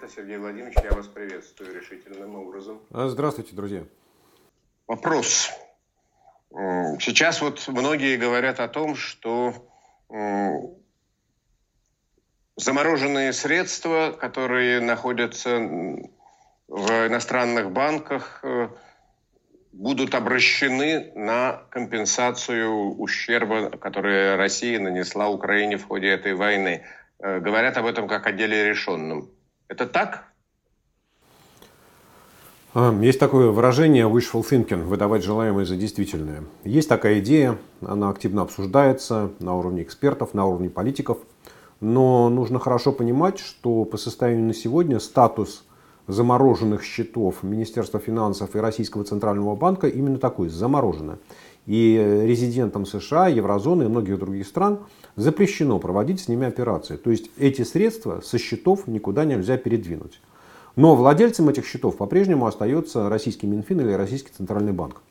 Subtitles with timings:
[0.00, 0.08] Совета.
[0.08, 2.80] Сергей Владимирович, я вас приветствую решительным образом.
[2.90, 3.84] А, здравствуйте, друзья.
[4.86, 5.50] Вопрос.
[6.50, 9.54] Сейчас вот многие говорят о том, что
[12.56, 15.58] замороженные средства, которые находятся
[16.68, 18.68] в иностранных банках, э,
[19.72, 26.84] будут обращены на компенсацию ущерба, который Россия нанесла Украине в ходе этой войны.
[27.18, 29.30] Э, говорят об этом как о деле решенном.
[29.70, 30.24] Это так?
[32.74, 36.42] А, есть такое выражение wishful thinking, выдавать желаемое за действительное.
[36.64, 41.18] Есть такая идея, она активно обсуждается на уровне экспертов, на уровне политиков.
[41.78, 45.64] Но нужно хорошо понимать, что по состоянию на сегодня статус
[46.08, 51.20] замороженных счетов Министерства финансов и Российского Центрального банка именно такой, заморожено.
[51.66, 54.80] И резидентам США, Еврозоны и многих других стран
[55.16, 56.96] запрещено проводить с ними операции.
[56.96, 60.20] То есть эти средства со счетов никуда нельзя передвинуть.
[60.76, 65.02] Но владельцем этих счетов по-прежнему остается российский Минфин или Российский Центральный банк.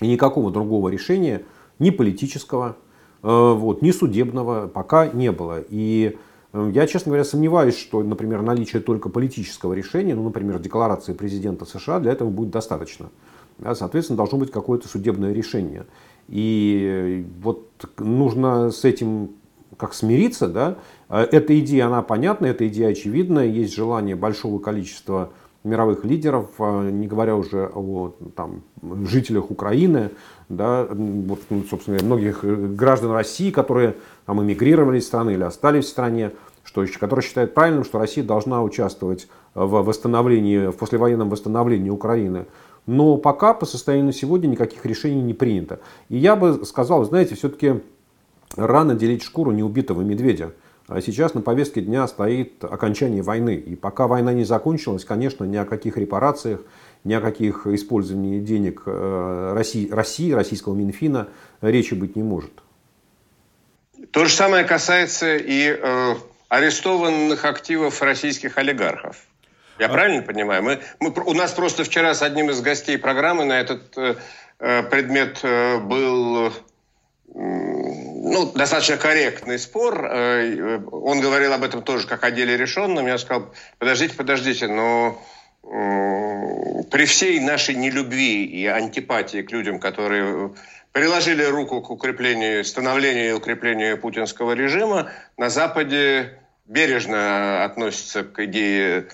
[0.00, 1.42] И никакого другого решения,
[1.78, 2.76] ни политического,
[3.22, 5.62] э, вот, ни судебного пока не было.
[5.68, 6.16] И
[6.54, 11.64] Эм, я, честно говоря, сомневаюсь, что, например, наличие только политического решения, ну, например, декларации президента
[11.64, 13.10] США, для этого будет достаточно.
[13.74, 15.86] Соответственно, должно быть какое-то судебное решение.
[16.28, 19.30] И вот нужно с этим
[19.76, 20.76] как смириться, да.
[21.08, 25.30] Э, эта идея, она понятна, эта идея очевидна, есть желание большого количества
[25.62, 28.62] мировых лидеров, э, не говоря уже о там,
[29.06, 30.10] жителях Украины,
[30.48, 35.86] да, вот, ну, собственно, многих э, граждан России, которые там, эмигрировали из страны или остались
[35.86, 36.32] в стране,
[36.62, 42.46] что, которые считают правильным, что Россия должна участвовать в восстановлении, в послевоенном восстановлении Украины.
[42.86, 45.80] Но пока по состоянию сегодня никаких решений не принято.
[46.08, 47.80] И я бы сказал, знаете, все-таки
[48.56, 50.52] рано делить шкуру неубитого медведя.
[50.86, 53.54] А сейчас на повестке дня стоит окончание войны.
[53.54, 56.60] И пока война не закончилась, конечно, ни о каких репарациях,
[57.04, 61.28] ни о каких использовании денег э, России, России российского Минфина
[61.62, 62.50] речи быть не может.
[64.10, 66.14] То же самое касается и э,
[66.48, 69.26] арестованных активов российских олигархов.
[69.78, 69.88] Я а...
[69.88, 70.62] правильно понимаю?
[70.62, 74.14] Мы, мы, у нас просто вчера с одним из гостей программы на этот э,
[74.58, 76.52] э предмет э, был
[77.26, 80.04] ну, достаточно корректный спор.
[80.04, 83.06] Э, он говорил об этом тоже как о деле решенном.
[83.06, 85.20] Я сказал, подождите, подождите, но
[85.62, 90.52] при всей нашей нелюбви и антипатии к людям, которые
[90.92, 99.08] приложили руку к укреплению, становлению и укреплению путинского режима, на Западе бережно относятся к идее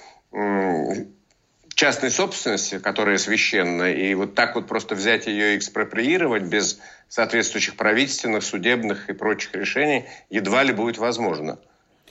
[1.81, 7.77] частной собственности, которая священна, и вот так вот просто взять ее и экспроприировать без соответствующих
[7.77, 11.59] правительственных, судебных и прочих решений едва ли будет возможно.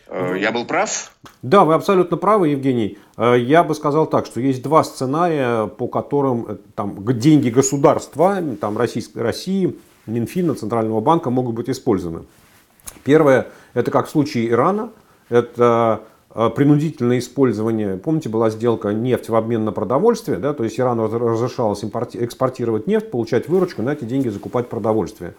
[0.08, 1.12] Э, я был прав?
[1.44, 2.98] Да, вы абсолютно правы, Евгений.
[3.16, 8.42] Э, я бы сказал так, что есть два сценария, по которым э, там, деньги государства,
[8.60, 12.26] там, Российской, России, Минфина, Центрального банка могут быть использованы.
[13.04, 14.90] Первое, это как в случае Ирана,
[15.30, 16.02] это
[16.34, 21.84] принудительное использование, помните, была сделка нефть в обмен на продовольствие, да, то есть Ирану разрешалось
[21.84, 25.34] экспортировать нефть, получать выручку, на эти деньги закупать продовольствие.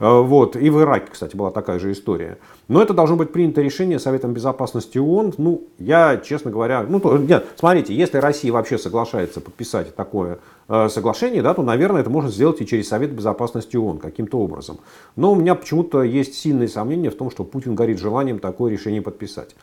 [0.00, 0.56] Э, вот.
[0.56, 2.38] И в Ираке, кстати, была такая же история.
[2.68, 5.34] Но это должно быть принято решение Советом Безопасности ООН.
[5.38, 10.88] Ну, я, честно говоря, ну, то, нет, смотрите, если Россия вообще соглашается подписать такое э,
[10.88, 14.78] соглашение, да, то, наверное, это можно сделать и через Совет Безопасности ООН каким-то образом.
[15.14, 19.02] Но у меня почему-то есть сильные сомнения в том, что Путин горит желанием такое решение
[19.02, 19.54] подписать.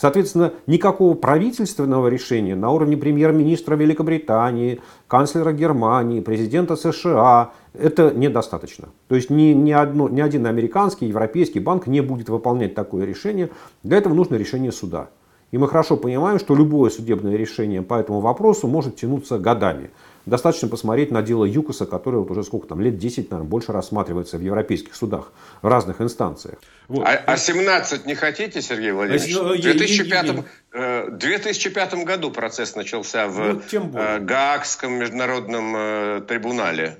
[0.00, 8.88] Соответственно, никакого правительственного решения на уровне премьер-министра Великобритании, канцлера Германии, президента США это недостаточно.
[9.08, 13.50] То есть ни, ни, одно, ни один американский, европейский банк не будет выполнять такое решение.
[13.82, 15.10] Для этого нужно решение суда.
[15.50, 19.90] И мы хорошо понимаем, что любое судебное решение по этому вопросу может тянуться годами.
[20.26, 24.36] Достаточно посмотреть на дело ЮКОСа, которое вот уже сколько там, лет 10, наверное, больше рассматривается
[24.36, 25.32] в европейских судах,
[25.62, 26.58] в разных инстанциях.
[26.88, 27.06] Вот.
[27.06, 29.34] А, а 17 не хотите, Сергей Владимирович?
[29.36, 30.44] А, в 2005, я,
[30.74, 31.10] я, я.
[31.10, 36.98] 2005 году процесс начался в ну, э, Гаагском международном э, трибунале.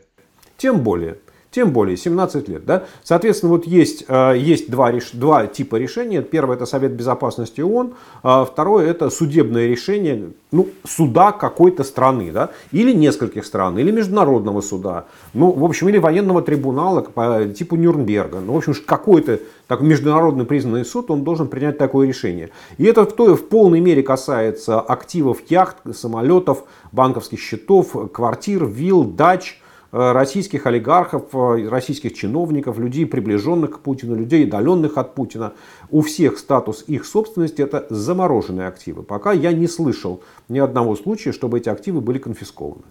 [0.57, 1.19] Тем более.
[1.51, 2.65] Тем более 17 лет.
[2.65, 2.85] Да?
[3.03, 6.23] Соответственно, вот есть, э, есть два, два типа решения.
[6.23, 12.51] Первое это Совет Безопасности ООН, а второе это судебное решение ну, суда какой-то страны, да?
[12.71, 18.39] или нескольких стран, или международного суда, ну, в общем, или военного трибунала по типу Нюрнберга.
[18.39, 22.51] Ну, в общем, какой-то так, международно признанный суд, он должен принять такое решение.
[22.79, 29.05] И это в, той, в полной мере касается активов яхт, самолетов, банковских счетов, квартир, вилл,
[29.05, 29.61] дач,
[29.93, 35.53] российских олигархов, российских чиновников, людей, приближенных к Путину, людей, удаленных от Путина.
[35.91, 39.03] У всех статус их собственности это замороженные активы.
[39.03, 42.85] Пока я не слышал ни одного случая, чтобы эти активы были конфискованы.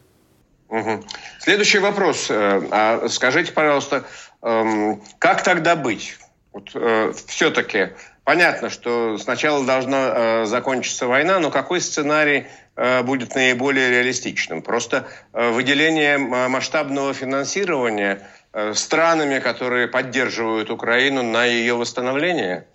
[0.70, 1.04] Угу.
[1.40, 2.28] Следующий вопрос.
[2.30, 4.04] А скажите, пожалуйста,
[4.42, 6.18] эм, как тогда быть?
[6.54, 7.90] Вот, э, все-таки
[8.30, 12.46] понятно, что сначала должна э, закончиться война, но какой сценарий
[12.76, 14.62] э, будет наиболее реалистичным?
[14.62, 22.68] Просто э, выделение масштабного финансирования э, странами, которые поддерживают Украину на ее восстановление?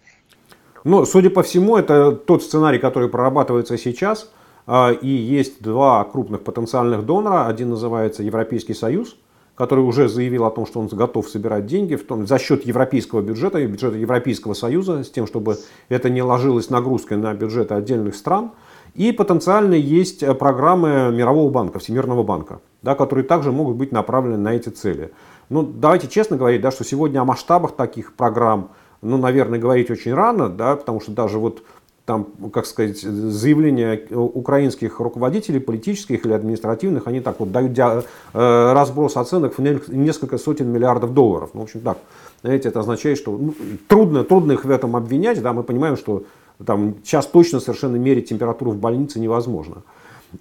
[0.83, 4.33] Ну, судя по всему, это тот сценарий, который прорабатывается сейчас.
[4.67, 7.47] Э, и есть два крупных потенциальных донора.
[7.47, 9.17] Один называется Европейский Союз,
[9.55, 13.21] который уже заявил о том, что он готов собирать деньги в том, за счет европейского
[13.21, 15.59] бюджета и бюджета Европейского Союза, с тем, чтобы
[15.89, 18.53] это не ложилось нагрузкой на бюджеты отдельных стран.
[18.95, 24.39] И потенциально есть э, программы Мирового банка, Всемирного банка, да, которые также могут быть направлены
[24.39, 25.13] на эти цели.
[25.49, 28.71] Ну, давайте честно говорить, да, что сегодня о масштабах таких программ,
[29.03, 31.63] ну, наверное, говорить очень рано, да, потому что даже вот
[32.07, 38.03] там, как сказать, заявления украинских руководителей, политических или административных, они так вот дают э,
[38.33, 41.51] разброс оценок в несколько сотен миллиардов долларов.
[41.55, 41.99] Ну, в общем, так,
[42.43, 43.55] знаете, это означает, что ну,
[43.89, 46.25] трудно, трудно их в этом обвинять, да, мы понимаем, что
[46.65, 49.83] там сейчас точно совершенно мерить температуру в больнице невозможно.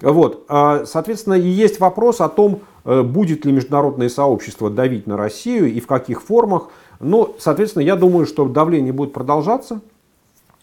[0.01, 5.15] Вот, а, соответственно, и есть вопрос о том, э, будет ли международное сообщество давить на
[5.15, 6.69] Россию и в каких формах.
[6.99, 9.81] Ну, соответственно, я думаю, что давление будет продолжаться.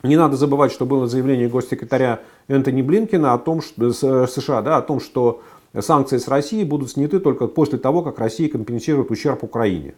[0.02, 4.82] Не надо забывать, что было заявление госсекретаря Энтони Блинкина о том, что, США да, о
[4.82, 5.42] том, что
[5.78, 9.94] санкции с Россией будут сняты только после того, как Россия компенсирует ущерб Украине.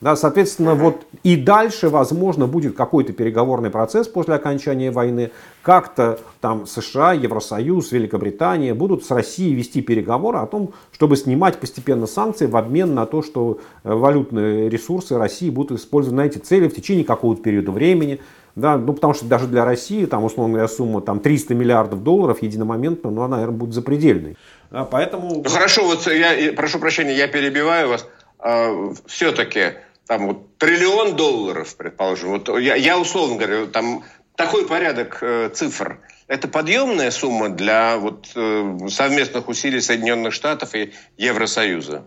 [0.00, 5.30] Да, соответственно, вот и дальше, возможно, будет какой-то переговорный процесс после окончания войны.
[5.62, 12.06] Как-то там США, Евросоюз, Великобритания будут с Россией вести переговоры о том, чтобы снимать постепенно
[12.06, 16.68] санкции в обмен на то, что э, валютные ресурсы России будут использованы на эти цели
[16.68, 18.20] в течение какого-то периода времени.
[18.56, 23.10] Да, ну, потому что даже для России, там, условная сумма там, 300 миллиардов долларов единомоментно,
[23.10, 24.36] ну, она, наверное, будет запредельной.
[24.70, 25.42] А, поэтому...
[25.42, 28.06] Ну, хорошо, вот я, прошу прощения, я перебиваю вас.
[28.38, 29.74] А, все-таки
[30.06, 34.04] там вот триллион долларов, предположим, вот я, я условно говорю, там
[34.36, 36.00] такой порядок э, цифр.
[36.26, 42.04] Это подъемная сумма для вот, э, совместных усилий Соединенных Штатов и Евросоюза?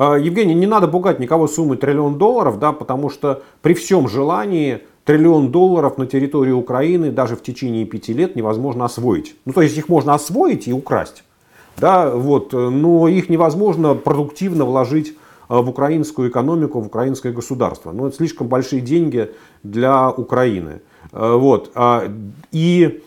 [0.00, 4.82] А, Евгений, не надо пугать никого суммы триллион долларов, да, потому что при всем желании
[5.04, 9.34] триллион долларов на территории Украины даже в течение пяти лет невозможно освоить.
[9.44, 11.24] Ну, то есть их можно освоить и украсть,
[11.76, 15.16] да, вот, но их невозможно продуктивно вложить
[15.48, 17.90] э, в украинскую экономику, в украинское государство.
[17.90, 19.32] Ну, это слишком большие деньги
[19.64, 20.80] для Украины.
[21.10, 21.72] Э, вот.
[21.74, 22.04] А,
[22.52, 23.02] и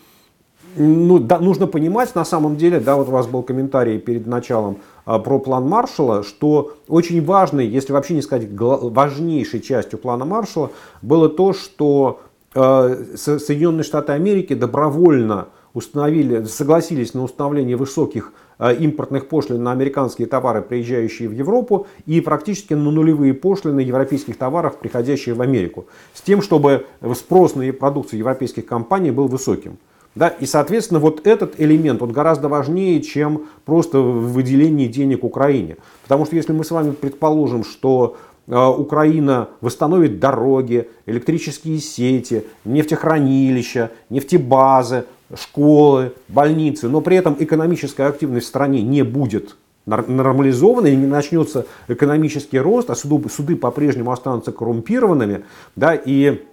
[0.75, 4.77] ну, да, нужно понимать на самом деле, да, вот у вас был комментарий перед началом
[5.05, 10.71] а, про план Маршала, что очень важной, если вообще не сказать важнейшей частью плана Маршала,
[11.01, 12.21] было то, что
[12.53, 20.27] э, Соединенные Штаты Америки добровольно установили, согласились на установление высоких э, импортных пошлин на американские
[20.27, 26.21] товары, приезжающие в Европу, и практически на нулевые пошлины европейских товаров, приходящие в Америку, с
[26.21, 26.85] тем, чтобы
[27.15, 29.77] спрос на продукцию европейских компаний был высоким.
[30.13, 35.77] Да, и, соответственно, вот этот элемент, он гораздо важнее, чем просто выделение денег Украине.
[36.03, 38.17] Потому что если мы с вами предположим, что
[38.47, 48.47] э, Украина восстановит дороги, электрические сети, нефтехранилища, нефтебазы, школы, больницы, но при этом экономическая активность
[48.47, 54.51] в стране не будет нормализована и не начнется экономический рост, а суды, суды по-прежнему останутся
[54.51, 55.43] коррумпированными,
[55.75, 56.43] да, и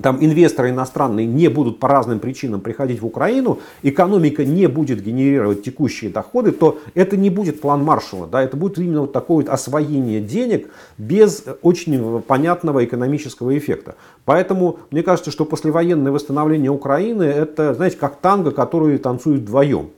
[0.00, 5.62] там инвесторы иностранные не будут по разным причинам приходить в Украину, экономика не будет генерировать
[5.62, 9.48] текущие доходы, то это не будет план Маршалла, да, это будет именно вот такое вот
[9.50, 13.96] освоение денег без очень понятного экономического эффекта.
[14.24, 19.90] Поэтому мне кажется, что послевоенное восстановление Украины это, знаете, как танго, которые танцуют вдвоем.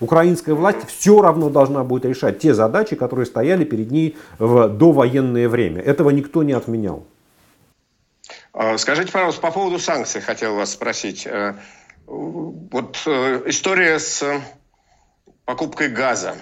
[0.00, 5.48] Украинская власть все равно должна будет решать те задачи, которые стояли перед ней в довоенное
[5.48, 5.80] время.
[5.80, 7.04] Этого никто не отменял.
[8.62, 11.26] А, скажите, пожалуйста, по поводу санкций хотел вас спросить.
[11.26, 11.54] Э,
[12.06, 14.40] вот э, история с
[15.44, 16.36] покупкой газа.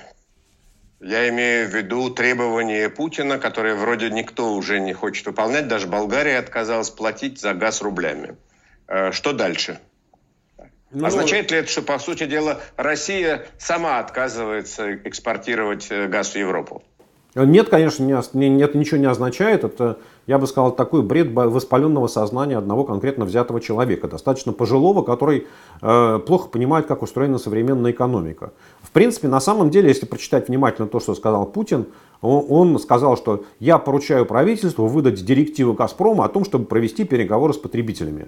[1.00, 5.66] Я имею в виду требования Путина, которые вроде никто уже не хочет выполнять.
[5.66, 8.36] Даже Болгария отказалась платить за газ рублями.
[8.86, 9.80] Э, что дальше?
[10.90, 16.84] Ну, Означает ли это, что, по сути дела, Россия сама отказывается экспортировать газ в Европу?
[17.34, 19.62] Нет, конечно, не, это ничего не означает.
[19.62, 25.46] Это, я бы сказал, такой бред воспаленного сознания одного конкретно взятого человека, достаточно пожилого, который
[25.80, 28.52] э, плохо понимает, как устроена современная экономика.
[28.82, 31.86] В принципе, на самом деле, если прочитать внимательно то, что сказал Путин,
[32.20, 37.54] он, он сказал, что я поручаю правительству выдать директивы «Газпрома» о том, чтобы провести переговоры
[37.54, 38.26] с потребителями.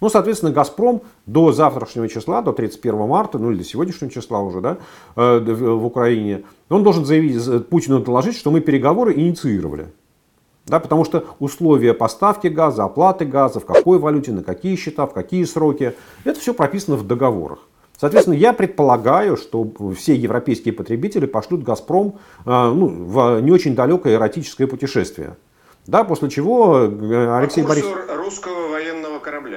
[0.00, 4.60] Ну, соответственно, «Газпром» до завтрашнего числа, до 31 марта, ну или до сегодняшнего числа уже,
[4.60, 4.78] да,
[5.16, 9.88] э, в Украине, он должен заявить, Путину доложить, что мы переговоры инициировали.
[10.66, 15.14] Да, потому что условия поставки газа, оплаты газа, в какой валюте, на какие счета, в
[15.14, 17.60] какие сроки, это все прописано в договорах.
[17.98, 24.14] Соответственно, я предполагаю, что все европейские потребители пошлют «Газпром» э, ну, в не очень далекое
[24.14, 25.36] эротическое путешествие.
[25.88, 27.96] Да, после чего э, Алексей Борисович...
[28.14, 28.77] русского.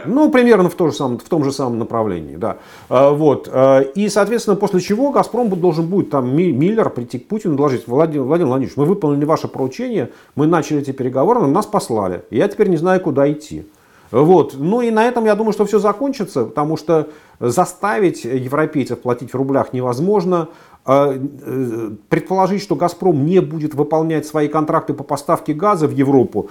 [0.05, 2.57] Ну, примерно в, то же самом, в том же самом направлении, да.
[2.89, 3.49] А, вот.
[3.51, 8.23] А, и, соответственно, после чего «Газпром» должен будет, там, Миллер прийти к Путину доложить, Владимир,
[8.23, 12.23] Владимир Владимирович, мы выполнили ваше поручение, мы начали эти переговоры, но нас послали.
[12.29, 13.65] Я теперь не знаю, куда идти.
[14.11, 14.55] Вот.
[14.57, 17.07] Ну и на этом я думаю, что все закончится, потому что
[17.39, 20.49] заставить европейцев платить в рублях невозможно.
[20.83, 26.49] А, э, предположить, что «Газпром» не будет выполнять свои контракты по поставке газа в Европу,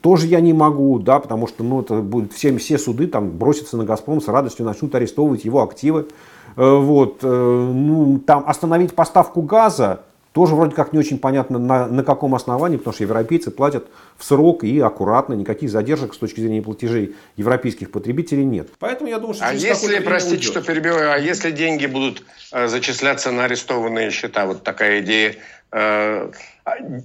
[0.00, 3.76] тоже я не могу, да, потому что ну, это будет все, все суды там, бросятся
[3.76, 6.08] на «Газпром» с радостью, начнут арестовывать его активы.
[6.56, 7.18] Э, вот.
[7.22, 10.00] Э, ну, там остановить поставку газа,
[10.32, 13.86] тоже вроде как не очень понятно на, на каком основании, потому что европейцы платят
[14.16, 18.68] в срок и аккуратно, никаких задержек с точки зрения платежей европейских потребителей нет.
[18.78, 19.46] Поэтому я думаю, что...
[19.46, 20.50] А если, простите, уйдет.
[20.50, 25.36] что перебиваю, а если деньги будут э, зачисляться на арестованные счета, вот такая идея
[25.70, 26.30] э,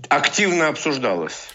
[0.09, 1.49] активно обсуждалась?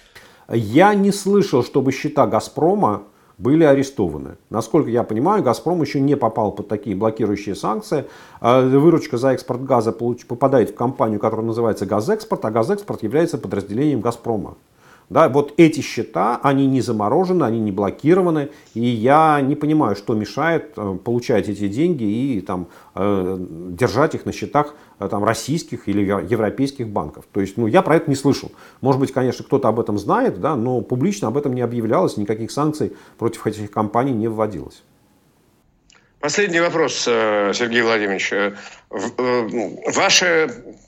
[0.48, 3.04] Я не слышал, чтобы счета «Газпрома»
[3.42, 4.36] были арестованы.
[4.50, 8.04] Насколько я понимаю, «Газпром» еще не попал под такие блокирующие санкции.
[8.40, 14.00] А выручка за экспорт газа попадает в компанию, которая называется «Газэкспорт», а «Газэкспорт» является подразделением
[14.00, 14.54] «Газпрома».
[15.12, 20.14] Да, вот эти счета, они не заморожены, они не блокированы, и я не понимаю, что
[20.14, 25.86] мешает э, получать эти деньги и там, э, держать их на счетах э, там, российских
[25.86, 27.26] или европейских банков.
[27.30, 28.52] То есть, ну, я про это не слышал.
[28.80, 32.50] Может быть, конечно, кто-то об этом знает, да, но публично об этом не объявлялось, никаких
[32.50, 34.82] санкций против этих компаний не вводилось.
[36.20, 38.32] Последний вопрос, Сергей Владимирович.
[39.94, 40.78] Ваше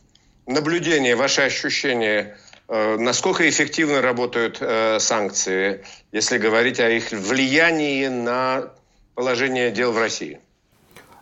[0.46, 8.70] наблюдение, ваше ощущение Э, насколько эффективно работают э, санкции, если говорить о их влиянии на
[9.14, 10.40] положение дел в России?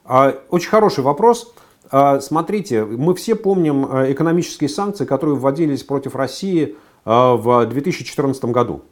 [0.05, 1.53] А, очень хороший вопрос.
[1.91, 8.85] А, смотрите, мы все помним э, экономические санкции, которые вводились против России в 2014 году.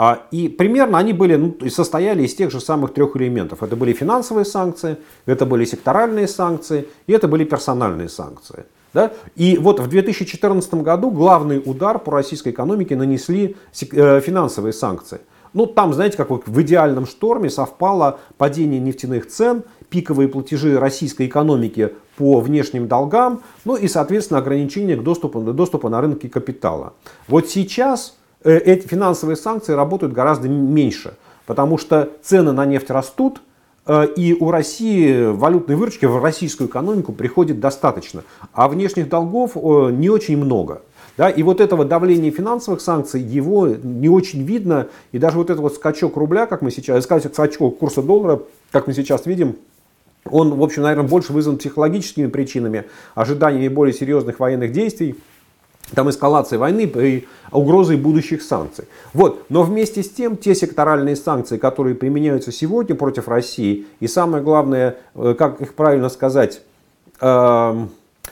[0.00, 3.64] А, и примерно они были, ну, состояли из тех же самых трех элементов.
[3.64, 8.66] Это были финансовые санкции, это были секторальные санкции и это были персональные санкции.
[8.94, 9.12] Да?
[9.36, 13.56] И вот в 2014 году главный удар по российской экономике нанесли
[13.92, 15.20] э, финансовые санкции.
[15.54, 21.94] Ну, там, знаете, как в идеальном шторме совпало падение нефтяных цен, пиковые платежи российской экономики
[22.16, 26.92] по внешним долгам, ну и, соответственно, ограничение к доступу, доступу на рынки капитала.
[27.26, 31.14] Вот сейчас э, эти финансовые санкции работают гораздо меньше,
[31.46, 33.40] потому что цены на нефть растут,
[34.16, 40.10] и у России валютной выручки в российскую экономику приходит достаточно, а внешних долгов э, не
[40.10, 40.82] очень много.
[41.16, 44.86] Да, и вот этого давления финансовых санкций, его не очень видно.
[45.10, 48.40] И даже вот этот вот скачок рубля, как мы сейчас, скачок курса доллара,
[48.70, 49.56] как мы сейчас видим,
[50.24, 52.84] он, в общем, наверное, больше вызван психологическими причинами,
[53.16, 55.16] ожиданиями более серьезных военных действий
[55.94, 58.86] там эскалации войны и угрозой будущих санкций.
[59.14, 59.46] Вот.
[59.48, 64.96] Но вместе с тем, те секторальные санкции, которые применяются сегодня против России, и самое главное,
[65.14, 66.62] э, как их правильно сказать,
[67.20, 67.86] э,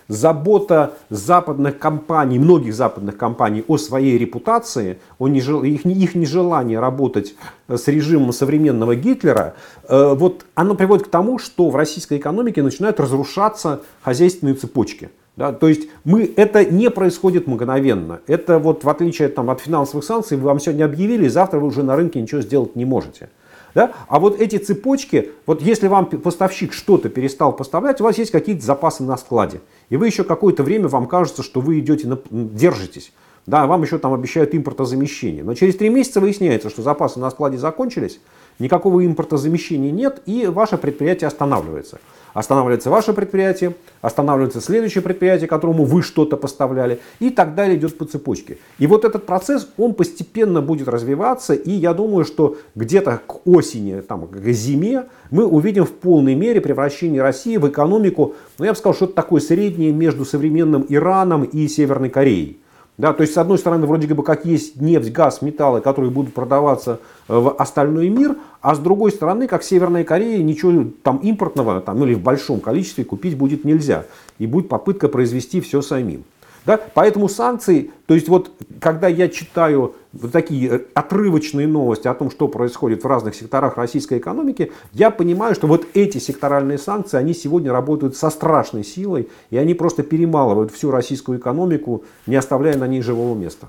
[0.09, 5.63] забота западных компаний, многих западных компаний о своей репутации, о нежел...
[5.63, 7.35] их, их нежелание работать
[7.69, 9.55] с режимом современного Гитлера,
[9.89, 15.11] э, вот оно приводит к тому, что в российской экономике начинают разрушаться хозяйственные цепочки.
[15.37, 18.21] Да, то есть мы, это не происходит мгновенно.
[18.27, 21.83] Это вот в отличие там, от финансовых санкций, вы вам сегодня объявили, завтра вы уже
[21.83, 23.29] на рынке ничего сделать не можете.
[23.75, 23.93] Да?
[24.09, 28.65] А вот эти цепочки, вот если вам поставщик что-то перестал поставлять, у вас есть какие-то
[28.65, 29.61] запасы на складе.
[29.91, 33.13] И вы еще какое-то время, вам кажется, что вы идете, на, держитесь.
[33.45, 35.45] Да, вам еще там обещают импортозамещение.
[35.45, 38.19] Но через три месяца выясняется, что запасы на складе закончились,
[38.59, 41.99] никакого импортозамещения нет, и ваше предприятие останавливается.
[42.37, 48.05] Останавливается ваше предприятие, останавливается следующее предприятие, которому вы что-то поставляли, и так далее идет по
[48.05, 48.59] цепочке.
[48.79, 54.03] И вот этот процесс, он постепенно будет развиваться, и я думаю, что где-то к осени,
[54.03, 58.77] там, к зиме мы увидим в полной мере превращение России в экономику, ну я бы
[58.77, 62.61] сказал, что-то такое среднее между современным Ираном и Северной Кореей.
[62.99, 66.33] Да, то есть, с одной стороны, вроде бы как есть нефть, газ, металлы, которые будут
[66.33, 71.81] продаваться э, в остальной мир, а с другой стороны, как Северная Корея, ничего там импортного
[71.83, 74.07] там, или в большом количестве купить будет нельзя.
[74.39, 76.25] И будет попытка произвести все самим.
[76.67, 76.81] Да?
[76.95, 82.31] Поэтому санкции, то есть вот когда я читаю вот такие э, отрывочные новости о том,
[82.31, 87.35] что происходит в разных секторах российской экономики, я понимаю, что вот эти секторальные санкции, они
[87.35, 92.89] сегодня работают со страшной силой, и они просто перемалывают всю российскую экономику, не оставляя на
[92.89, 93.69] ней живого места.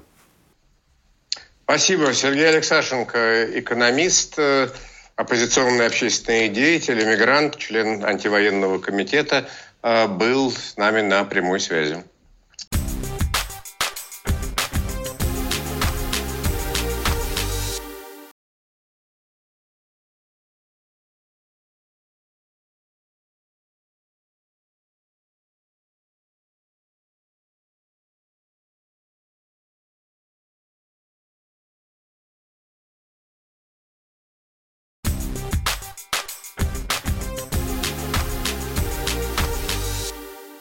[1.65, 2.13] Спасибо.
[2.13, 4.69] Сергей Алексашенко, экономист, э,
[5.15, 9.47] оппозиционный общественный деятель, эмигрант, член антивоенного комитета,
[9.83, 12.03] э, был с нами на прямой связи.